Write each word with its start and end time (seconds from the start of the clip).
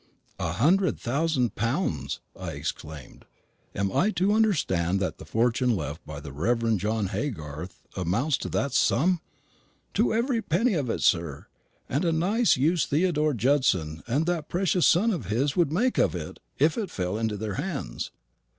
"A 0.39 0.53
hundred 0.53 0.99
thousand 0.99 1.53
pounds!" 1.53 2.21
exclaimed 2.35 3.23
I; 3.75 3.79
"am 3.79 3.91
I 3.91 4.09
to 4.09 4.33
understand 4.33 4.99
that 4.99 5.19
the 5.19 5.25
fortune 5.25 5.75
left 5.75 6.03
by 6.07 6.19
the 6.19 6.31
Reverend 6.33 6.79
John 6.79 7.09
Haygarth 7.09 7.83
amounts 7.95 8.37
to 8.37 8.49
that 8.49 8.73
sum?" 8.73 9.21
"To 9.93 10.11
every 10.11 10.41
penny 10.41 10.73
of 10.73 10.89
it, 10.89 11.03
sir; 11.03 11.45
and 11.87 12.03
a 12.03 12.11
nice 12.11 12.57
use 12.57 12.87
Theodore 12.87 13.35
Judson 13.35 14.01
and 14.07 14.25
that 14.25 14.49
precious 14.49 14.87
son 14.87 15.11
of 15.11 15.27
his 15.27 15.55
would 15.55 15.71
make 15.71 15.99
of 15.99 16.15
it 16.15 16.39
if 16.57 16.79
it 16.79 16.89
fell 16.89 17.15
into 17.15 17.37
their 17.37 17.53
hands." 17.61 18.09